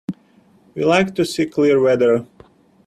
We 0.73 0.83
like 0.83 1.13
to 1.13 1.23
see 1.25 1.45
clear 1.45 1.79
weather. 1.79 2.25